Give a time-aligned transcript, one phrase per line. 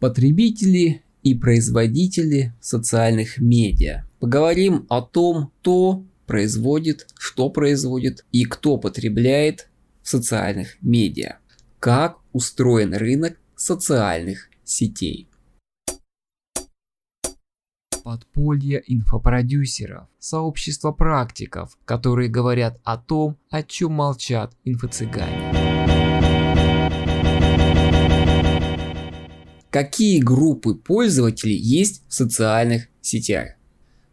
[0.00, 4.06] Потребители и производители социальных медиа.
[4.18, 9.68] Поговорим о том, кто производит, что производит и кто потребляет
[10.02, 11.36] в социальных медиа.
[11.80, 15.28] Как устроен рынок социальных сетей.
[18.02, 25.59] Подполье инфопродюсеров, сообщество практиков, которые говорят о том, о чем молчат инфо-цыгане.
[29.70, 33.50] Какие группы пользователей есть в социальных сетях?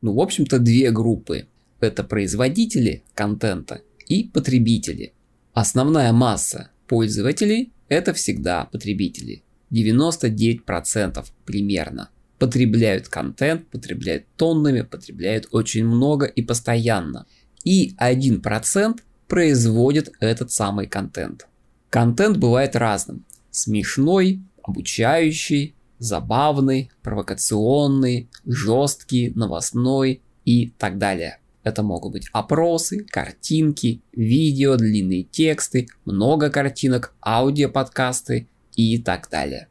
[0.00, 1.48] Ну, в общем-то, две группы.
[1.80, 5.12] Это производители контента и потребители.
[5.52, 9.42] Основная масса пользователей– это всегда потребители.
[9.72, 12.10] 99% примерно.
[12.38, 17.26] Потребляют контент, потребляют тоннами, потребляют очень много и постоянно.
[17.64, 21.48] И 1% производит этот самый контент.
[21.90, 23.24] Контент бывает разным.
[23.50, 31.38] Смешной, обучающий, забавный, провокационный, жесткий, новостной и так далее.
[31.62, 39.68] Это могут быть опросы, картинки, видео, длинные тексты, много картинок, аудиоподкасты и так далее.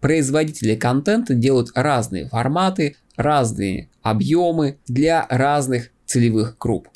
[0.00, 6.88] Производители контента делают разные форматы, разные объемы для разных целевых групп.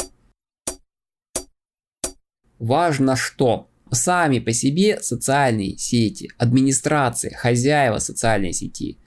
[2.58, 8.98] Важно, что сами по себе социальные сети, администрация, хозяева социальной сети,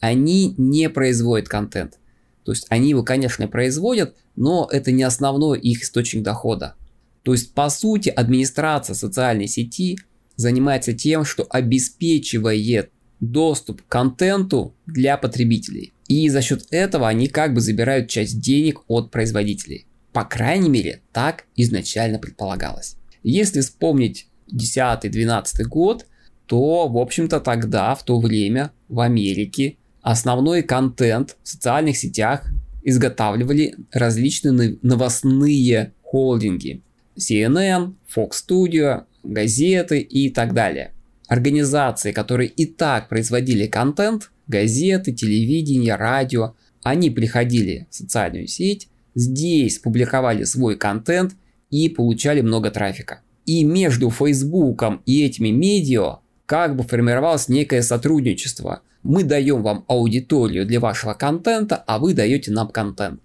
[0.00, 1.98] они не производят контент.
[2.44, 6.74] То есть они его, конечно, производят, но это не основной их источник дохода.
[7.22, 9.98] То есть, по сути, администрация социальной сети
[10.36, 15.92] занимается тем, что обеспечивает доступ к контенту для потребителей.
[16.08, 19.86] И за счет этого они как бы забирают часть денег от производителей.
[20.12, 22.96] По крайней мере, так изначально предполагалось.
[23.22, 26.06] Если вспомнить 10-12 год,
[26.46, 32.46] то, в общем-то, тогда, в то время, в Америке, основной контент в социальных сетях
[32.82, 36.82] изготавливали различные новостные холдинги.
[37.16, 40.92] CNN, Fox Studio, газеты и так далее.
[41.28, 49.78] Организации, которые и так производили контент, газеты, телевидение, радио, они приходили в социальную сеть, здесь
[49.78, 51.36] публиковали свой контент
[51.70, 53.20] и получали много трафика.
[53.46, 58.82] И между Фейсбуком и этими медиа как бы формировалось некое сотрудничество.
[59.02, 63.20] Мы даем вам аудиторию для вашего контента, а вы даете нам контент.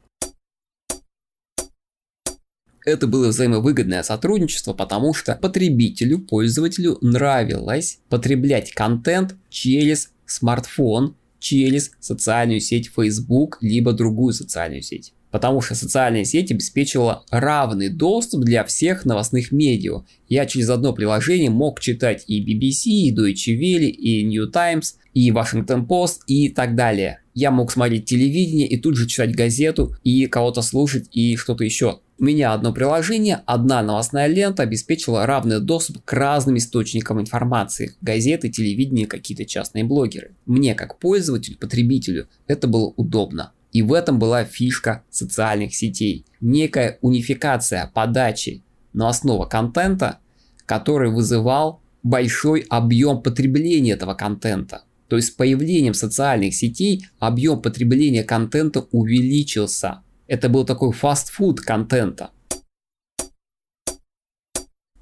[2.86, 12.60] Это было взаимовыгодное сотрудничество, потому что потребителю, пользователю нравилось потреблять контент через смартфон, через социальную
[12.60, 19.04] сеть Facebook, либо другую социальную сеть потому что социальная сеть обеспечивала равный доступ для всех
[19.04, 20.04] новостных медиа.
[20.30, 25.32] Я через одно приложение мог читать и BBC, и Deutsche Welle, и New Times, и
[25.32, 27.20] Washington Post, и так далее.
[27.34, 32.00] Я мог смотреть телевидение и тут же читать газету, и кого-то слушать, и что-то еще.
[32.18, 37.94] У меня одно приложение, одна новостная лента обеспечила равный доступ к разным источникам информации.
[38.00, 40.32] Газеты, телевидение, какие-то частные блогеры.
[40.46, 43.52] Мне, как пользователю, потребителю, это было удобно.
[43.76, 46.26] И в этом была фишка социальных сетей.
[46.40, 48.64] Некая унификация подачи
[48.94, 50.20] новостного контента,
[50.66, 54.86] который вызывал большой объем потребления этого контента.
[55.10, 60.04] То есть с появлением социальных сетей объем потребления контента увеличился.
[60.28, 62.30] Это был такой фастфуд контента.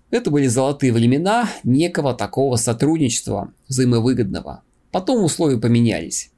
[0.09, 4.63] Это были золотые времена некого такого сотрудничества взаимовыгодного.
[4.89, 6.32] Потом условия поменялись.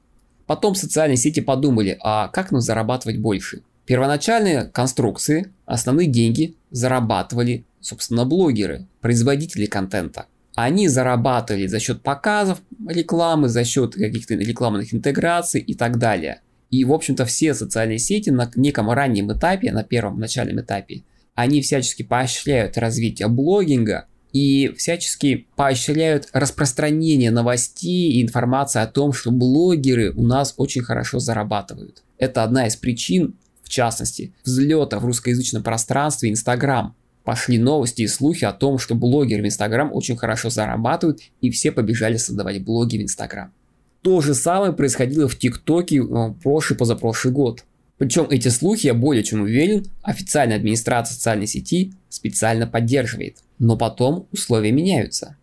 [0.46, 3.62] Потом социальные сети подумали, а как нам зарабатывать больше?
[3.84, 10.26] Первоначальные конструкции, основные деньги зарабатывали, собственно, блогеры, производители контента.
[10.54, 16.40] Они зарабатывали за счет показов, рекламы, за счет каких-то рекламных интеграций и так далее.
[16.70, 21.02] И, в общем-то, все социальные сети на неком раннем этапе, на первом начальном этапе,
[21.34, 29.30] они всячески поощряют развитие блогинга, и всячески поощряют распространение новостей и информации о том, что
[29.30, 32.02] блогеры у нас очень хорошо зарабатывают.
[32.18, 36.94] Это одна из причин, в частности, взлета в русскоязычном пространстве Инстаграм.
[37.24, 41.72] Пошли новости и слухи о том, что блогеры в Инстаграм очень хорошо зарабатывают, и все
[41.72, 43.54] побежали создавать блоги в Инстаграм.
[44.02, 47.64] То же самое происходило в ТикТоке э, прошлый позапрошлый год.
[47.96, 53.38] Причем эти слухи, я более чем уверен, официальная администрация социальной сети специально поддерживает.
[53.58, 55.36] Но потом условия меняются.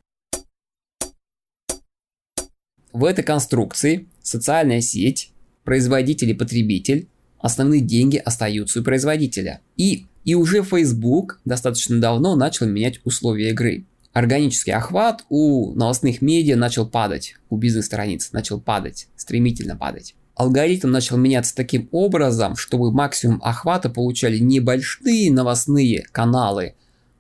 [2.92, 5.32] В этой конструкции социальная сеть,
[5.64, 7.08] производитель и потребитель,
[7.40, 9.62] основные деньги остаются у производителя.
[9.78, 13.86] И, и уже Facebook достаточно давно начал менять условия игры.
[14.14, 20.14] органический охват у новостных медиа начал падать, у бизнес-страниц начал падать, стремительно падать.
[20.36, 26.76] Алгоритм начал меняться таким образом, чтобы максимум охвата получали не большие новостные каналы,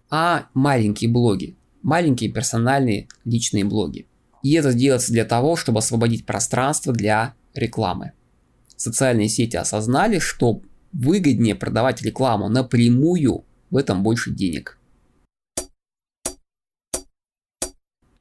[0.09, 4.07] а маленькие блоги, маленькие персональные личные блоги.
[4.43, 8.11] И это делается для того, чтобы освободить пространство для рекламы.
[8.75, 10.61] Социальные сети осознали, что
[10.91, 14.77] выгоднее продавать рекламу напрямую, в этом больше денег.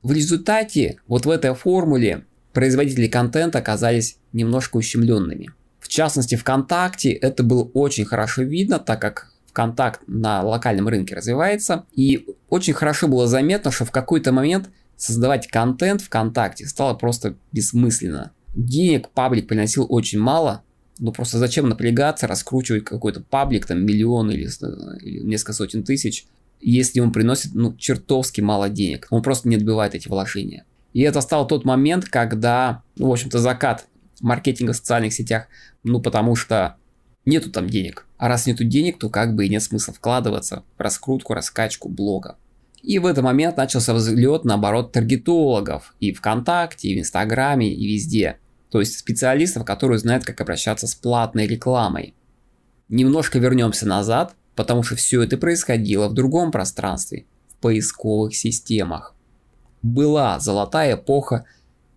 [0.03, 5.51] В результате вот в этой формуле производители контента оказались немножко ущемленными.
[5.79, 11.85] В частности, ВКонтакте это было очень хорошо видно, так как ВКонтакт на локальном рынке развивается.
[11.93, 18.33] И очень хорошо было заметно, что в какой-то момент создавать контент ВКонтакте стало просто бессмысленно.
[18.55, 20.63] Денег паблик приносил очень мало,
[20.99, 24.49] ну просто зачем напрягаться, раскручивать какой-то паблик, там миллион или,
[25.03, 26.27] или несколько сотен тысяч,
[26.61, 29.07] если он приносит ну, чертовски мало денег.
[29.11, 30.65] Он просто не отбивает эти вложения.
[30.93, 33.87] И это стал тот момент, когда, ну, в общем-то, закат
[34.21, 35.47] маркетинга в социальных сетях,
[35.83, 36.77] ну, потому что
[37.25, 38.07] нету там денег.
[38.19, 42.37] А раз нету денег, то как бы и нет смысла вкладываться в раскрутку, раскачку блога.
[42.83, 48.39] И в этот момент начался взлет, наоборот, таргетологов и ВКонтакте, и в Инстаграме, и везде.
[48.71, 52.15] То есть специалистов, которые знают, как обращаться с платной рекламой.
[52.89, 59.15] Немножко вернемся назад, потому что все это происходило в другом пространстве, в поисковых системах.
[59.83, 61.45] Была золотая эпоха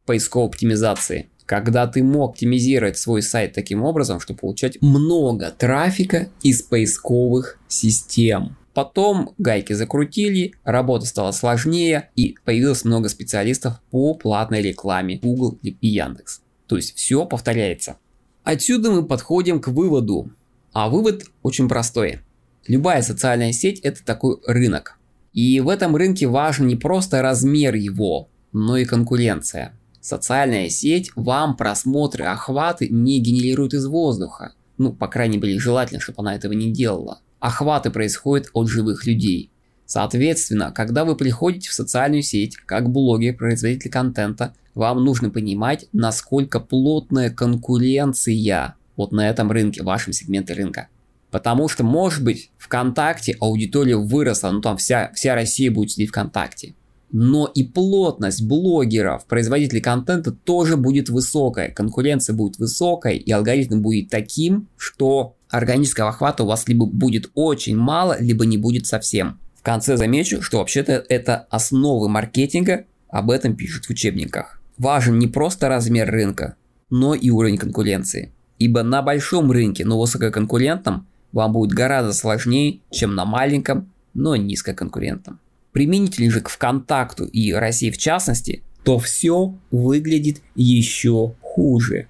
[0.06, 6.62] поисковой оптимизации, когда ты мог оптимизировать свой сайт таким образом, чтобы получать много трафика из
[6.62, 8.58] поисковых систем.
[8.74, 15.78] Потом гайки закрутили, работа стала сложнее и появилось много специалистов по платной рекламе Google и
[15.82, 16.42] Яндекс.
[16.68, 17.98] То есть все повторяется.
[18.44, 20.30] Отсюда мы подходим к выводу.
[20.74, 22.20] А вывод очень простой.
[22.68, 24.98] Любая социальная сеть это такой рынок.
[25.32, 29.74] И в этом рынке важен не просто размер его, но и конкуренция.
[30.06, 34.54] Социальная сеть вам просмотры, охваты не генерирует из воздуха.
[34.78, 37.22] Ну, по крайней мере, желательно, чтобы она этого не делала.
[37.40, 39.50] Охваты происходят от живых людей.
[39.88, 46.60] Соответственно, когда вы приходите в социальную сеть, как блогер, производитель контента, вам нужно понимать, насколько
[46.60, 50.88] плотная конкуренция вот на этом рынке, в вашем сегменте рынка.
[51.32, 56.76] Потому что, может быть, ВКонтакте аудитория выросла, ну там вся, вся Россия будет сидеть ВКонтакте.
[57.12, 61.72] Но и плотность блогеров, производителей контента тоже будет высокая.
[61.72, 67.78] Конкуренция будет высокой, и алгоритм будет таким, что органического охвата у вас либо будет очень
[67.78, 69.40] мало, либо не будет совсем.
[69.56, 74.62] В конце замечу, что вообще-то это основы маркетинга, об этом пишут в учебниках.
[74.78, 76.56] Важен не просто размер рынка,
[76.90, 78.34] но и уровень конкуренции.
[78.60, 85.40] Ибо на большом рынке, но высококонкурентном, вам будет гораздо сложнее, чем на маленьком, но низкоконкурентном.
[85.76, 92.08] Примените же к ВКонтакту и России в частности, то все выглядит еще хуже.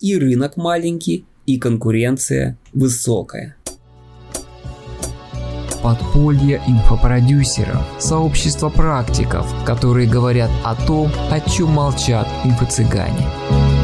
[0.00, 3.56] И рынок маленький, и конкуренция высокая.
[5.82, 13.79] Подполье инфопродюсеров, сообщество практиков, которые говорят о том, о чем молчат инфо-цыгане.